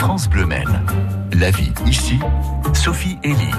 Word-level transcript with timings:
France 0.00 0.30
Bleu 0.30 0.46
Maine. 0.46 0.80
La 1.34 1.50
vie 1.50 1.70
ici, 1.86 2.18
Sophie 2.72 3.18
Elie. 3.22 3.50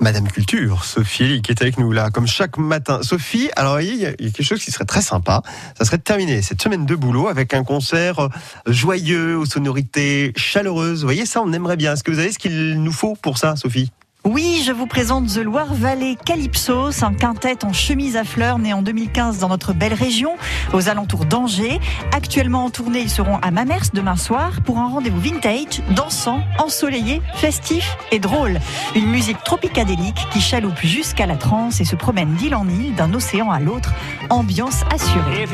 Madame 0.00 0.26
Culture, 0.26 0.84
Sophie 0.84 1.22
Elie, 1.22 1.40
qui 1.40 1.52
est 1.52 1.62
avec 1.62 1.78
nous 1.78 1.92
là, 1.92 2.10
comme 2.10 2.26
chaque 2.26 2.58
matin. 2.58 2.98
Sophie, 3.02 3.48
alors 3.54 3.80
il 3.80 3.94
y 3.94 4.06
a 4.06 4.12
quelque 4.12 4.42
chose 4.42 4.60
qui 4.60 4.72
serait 4.72 4.86
très 4.86 5.02
sympa. 5.02 5.42
Ça 5.78 5.84
serait 5.84 5.98
de 5.98 6.02
terminer 6.02 6.42
cette 6.42 6.60
semaine 6.60 6.84
de 6.84 6.96
boulot 6.96 7.28
avec 7.28 7.54
un 7.54 7.62
concert 7.62 8.28
joyeux, 8.66 9.38
aux 9.38 9.46
sonorités 9.46 10.32
chaleureuses. 10.34 11.02
Vous 11.02 11.06
voyez, 11.06 11.26
ça, 11.26 11.42
on 11.42 11.52
aimerait 11.52 11.76
bien. 11.76 11.92
Est-ce 11.92 12.02
que 12.02 12.10
vous 12.10 12.18
avez 12.18 12.32
ce 12.32 12.38
qu'il 12.40 12.82
nous 12.82 12.92
faut 12.92 13.14
pour 13.22 13.38
ça, 13.38 13.54
Sophie? 13.54 13.92
Oui, 14.26 14.62
je 14.66 14.70
vous 14.70 14.86
présente 14.86 15.28
The 15.28 15.38
Loire 15.38 15.72
Valley 15.72 16.14
Calypsos, 16.22 17.02
un 17.02 17.14
quintet 17.14 17.64
en 17.64 17.72
chemise 17.72 18.18
à 18.18 18.24
fleurs 18.24 18.58
né 18.58 18.74
en 18.74 18.82
2015 18.82 19.38
dans 19.38 19.48
notre 19.48 19.72
belle 19.72 19.94
région, 19.94 20.36
aux 20.74 20.90
alentours 20.90 21.24
d'Angers. 21.24 21.80
Actuellement 22.12 22.66
en 22.66 22.70
tournée, 22.70 23.00
ils 23.00 23.10
seront 23.10 23.38
à 23.38 23.50
Mamers 23.50 23.90
demain 23.94 24.16
soir 24.16 24.60
pour 24.62 24.78
un 24.78 24.88
rendez-vous 24.88 25.20
vintage, 25.20 25.80
dansant, 25.96 26.42
ensoleillé, 26.58 27.22
festif 27.36 27.96
et 28.12 28.18
drôle. 28.18 28.60
Une 28.94 29.06
musique 29.06 29.42
tropicadélique 29.42 30.26
qui 30.32 30.42
chaloupe 30.42 30.80
jusqu'à 30.82 31.24
la 31.24 31.36
transe 31.36 31.80
et 31.80 31.86
se 31.86 31.96
promène 31.96 32.34
d'île 32.34 32.54
en 32.54 32.68
île, 32.68 32.94
d'un 32.94 33.14
océan 33.14 33.50
à 33.50 33.58
l'autre. 33.58 33.94
Ambiance 34.28 34.82
assurée. 34.92 35.46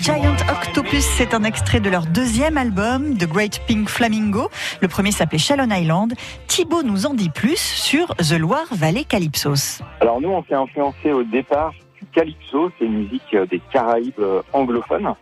Giant 0.00 0.36
Octopus, 0.48 1.02
c'est 1.02 1.34
un 1.34 1.42
extrait 1.42 1.80
de 1.80 1.90
leur 1.90 2.06
deuxième 2.06 2.56
album, 2.56 3.16
The 3.16 3.26
Great 3.26 3.60
Pink 3.66 3.88
Flamingo. 3.88 4.48
Le 4.80 4.86
premier 4.86 5.10
s'appelait 5.10 5.38
Shalon 5.38 5.70
Island. 5.70 6.14
Thibaut 6.46 6.84
nous 6.84 7.06
en 7.06 7.14
dit 7.14 7.30
plus 7.30 7.58
sur 7.58 8.14
The 8.16 8.38
Loire 8.38 8.68
Valley 8.70 9.02
Calypsos. 9.02 9.82
Alors 10.00 10.20
nous, 10.20 10.28
on 10.28 10.44
s'est 10.44 10.54
influencé 10.54 11.12
au 11.12 11.24
départ 11.24 11.72
du 12.00 12.06
Calypso, 12.06 12.70
c'est 12.78 12.84
une 12.84 12.98
musique 12.98 13.34
euh, 13.34 13.46
des 13.46 13.60
Caraïbes 13.72 14.20
euh, 14.20 14.42
anglophones. 14.52 15.14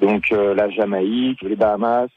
Donc 0.00 0.32
euh, 0.32 0.54
la 0.54 0.70
Jamaïque, 0.70 1.42
les 1.42 1.56
Bahamas, 1.56 2.08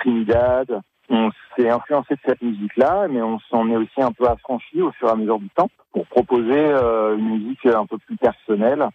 Trinidad. 0.00 0.82
On 1.08 1.30
s'est 1.56 1.70
influencé 1.70 2.14
de 2.14 2.20
cette 2.26 2.42
musique-là, 2.42 3.06
mais 3.08 3.22
on 3.22 3.38
s'en 3.50 3.70
est 3.70 3.76
aussi 3.76 4.02
un 4.02 4.12
peu 4.12 4.28
affranchi 4.28 4.82
au 4.82 4.92
fur 4.92 5.08
et 5.08 5.12
à 5.12 5.14
mesure 5.14 5.38
du 5.38 5.48
temps 5.50 5.70
pour 5.92 6.06
proposer 6.06 6.72
une 7.16 7.38
musique 7.38 7.64
un 7.64 7.86
peu 7.86 7.96
plus 7.98 8.16
personnelle 8.16 8.86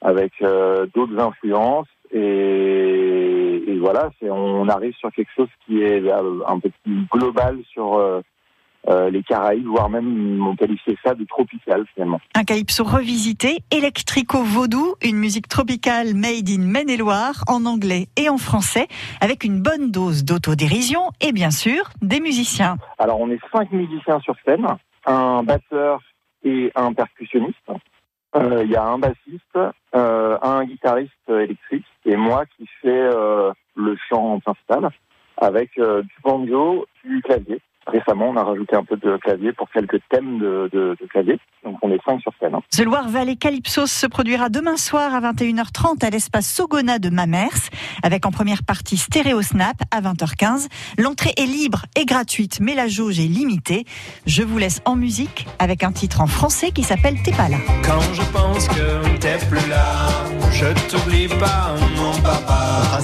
avec 0.00 0.32
d'autres 0.40 1.18
influences 1.18 1.88
et, 2.12 3.62
et 3.66 3.78
voilà, 3.78 4.10
on 4.22 4.68
arrive 4.68 4.94
sur 4.94 5.10
quelque 5.12 5.30
chose 5.36 5.48
qui 5.64 5.82
est 5.82 6.02
euh, 6.02 6.40
un 6.46 6.58
peu 6.58 6.70
plus 6.82 7.06
global 7.10 7.58
sur 7.72 7.94
euh, 7.94 8.20
euh, 8.88 9.10
les 9.10 9.22
Caraïbes, 9.22 9.66
voire 9.66 9.90
même 9.90 10.40
on 10.46 10.54
qualifiait 10.54 10.96
ça 11.04 11.14
de 11.14 11.24
tropical 11.24 11.84
finalement. 11.92 12.20
Un 12.34 12.44
calypso 12.44 12.84
revisité, 12.84 13.58
électrico-vaudou, 13.72 14.94
une 15.02 15.16
musique 15.16 15.48
tropicale 15.48 16.14
made 16.14 16.48
in 16.48 16.62
Maine-et-Loire, 16.62 17.42
en 17.48 17.64
anglais 17.66 18.06
et 18.16 18.28
en 18.28 18.38
français, 18.38 18.86
avec 19.20 19.42
une 19.42 19.60
bonne 19.60 19.90
dose 19.90 20.24
d'autodérision 20.24 21.10
et 21.20 21.32
bien 21.32 21.50
sûr 21.50 21.90
des 22.00 22.20
musiciens. 22.20 22.76
Alors 22.98 23.20
on 23.20 23.30
est 23.30 23.40
cinq 23.52 23.72
musiciens 23.72 24.20
sur 24.20 24.36
scène, 24.44 24.66
un 25.04 25.42
batteur 25.42 26.00
et 26.44 26.70
un 26.76 26.92
percussionniste. 26.92 27.56
Euh, 28.36 28.64
il 28.64 28.70
y 28.70 28.76
a 28.76 28.84
un 28.84 28.98
bassiste, 28.98 29.58
euh, 29.94 30.38
un 30.42 30.64
guitariste 30.64 31.12
électrique 31.28 31.86
et 32.04 32.16
moi 32.16 32.44
qui 32.44 32.68
fais 32.82 32.88
euh, 32.88 33.52
le 33.76 33.96
chant 34.08 34.40
principal 34.40 34.90
avec 35.38 35.70
du 35.76 36.16
banjo, 36.22 36.86
du 37.04 37.20
clavier. 37.22 37.60
Récemment, 38.06 38.30
on 38.30 38.36
a 38.36 38.44
rajouté 38.44 38.76
un 38.76 38.84
peu 38.84 38.96
de 38.96 39.16
clavier 39.16 39.52
pour 39.52 39.68
quelques 39.70 40.00
thèmes 40.10 40.38
de, 40.38 40.70
de, 40.72 40.96
de 41.00 41.06
clavier. 41.08 41.38
Donc, 41.64 41.76
on 41.82 41.90
est 41.90 42.00
cinq 42.04 42.20
sur 42.20 42.32
scène. 42.40 42.54
Hein. 42.54 42.60
The 42.70 42.84
Loire 42.84 43.08
Valley 43.08 43.36
Calypso 43.36 43.86
se 43.86 44.06
produira 44.06 44.48
demain 44.48 44.76
soir 44.76 45.12
à 45.14 45.20
21h30 45.20 46.04
à 46.04 46.10
l'espace 46.10 46.46
Sogona 46.48 46.98
de 46.98 47.10
Mamers, 47.10 47.70
avec 48.02 48.24
en 48.24 48.30
première 48.30 48.62
partie 48.62 48.96
Stéréo 48.96 49.42
Snap 49.42 49.76
à 49.90 50.00
20h15. 50.00 50.68
L'entrée 50.98 51.32
est 51.36 51.46
libre 51.46 51.86
et 51.96 52.04
gratuite, 52.04 52.60
mais 52.60 52.74
la 52.74 52.86
jauge 52.86 53.18
est 53.18 53.28
limitée. 53.28 53.84
Je 54.26 54.42
vous 54.42 54.58
laisse 54.58 54.80
en 54.84 54.94
musique 54.94 55.46
avec 55.58 55.82
un 55.82 55.90
titre 55.90 56.20
en 56.20 56.26
français 56.28 56.70
qui 56.70 56.84
s'appelle 56.84 57.16
T'es 57.24 57.32
pas 57.32 57.48
là. 57.48 57.58
Quand 57.82 58.00
je 58.12 58.22
pense 58.30 58.68
que 58.68 59.18
t'es 59.18 59.38
plus 59.48 59.68
là, 59.68 60.25
je 60.56 60.88
t'oublie 60.88 61.28
pas, 61.28 61.74
mon 61.96 62.12
papa. 62.22 62.56
Ah, 62.92 62.98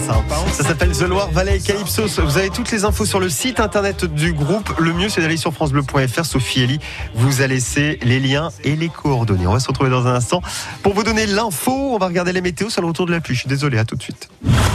ça 0.52 0.64
s'appelle 0.64 0.92
The 0.92 1.02
Loire 1.02 1.30
Valley 1.30 1.58
Calypso. 1.58 2.04
Vous 2.24 2.38
avez 2.38 2.48
toutes 2.48 2.70
les 2.70 2.84
infos 2.84 3.04
sur 3.04 3.20
le 3.20 3.28
site 3.28 3.60
internet 3.60 4.04
du 4.06 4.32
groupe 4.32 4.72
le 4.78 4.92
mieux, 4.94 5.08
c'est 5.08 5.20
d'aller 5.20 5.36
sur 5.36 5.52
FranceBleu.fr. 5.52 6.24
Sophie 6.24 6.62
Elie 6.62 6.80
vous 7.14 7.42
a 7.42 7.46
laissé 7.46 7.98
les 8.02 8.20
liens 8.20 8.48
et 8.64 8.74
les 8.74 8.88
coordonnées. 8.88 9.46
On 9.46 9.52
va 9.52 9.60
se 9.60 9.68
retrouver 9.68 9.90
dans 9.90 10.06
un 10.06 10.14
instant 10.14 10.40
pour 10.82 10.94
vous 10.94 11.02
donner 11.02 11.26
l'info. 11.26 11.72
On 11.72 11.98
va 11.98 12.06
regarder 12.06 12.32
les 12.32 12.40
météos 12.40 12.70
sur 12.70 12.80
le 12.80 12.88
retour 12.88 13.06
de 13.06 13.12
la 13.12 13.20
pluie. 13.20 13.34
Je 13.34 13.40
suis 13.40 13.48
désolé, 13.48 13.78
à 13.78 13.84
tout 13.84 13.96
de 13.96 14.02
suite. 14.02 14.28